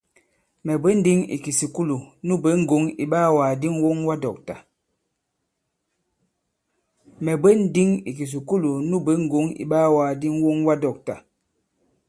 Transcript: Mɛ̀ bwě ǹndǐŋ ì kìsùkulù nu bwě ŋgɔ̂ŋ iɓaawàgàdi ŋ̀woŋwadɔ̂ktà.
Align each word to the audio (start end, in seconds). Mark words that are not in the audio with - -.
Mɛ̀ 0.65 0.77
bwě 0.81 0.91
ǹndǐŋ 0.97 1.19
ì 1.35 1.37
kìsùkulù 8.15 8.75
nu 8.97 9.03
bwě 9.07 9.17
ŋgɔ̂ŋ 9.29 9.57
iɓaawàgàdi 9.63 10.27
ŋ̀woŋwadɔ̂ktà. 10.49 11.15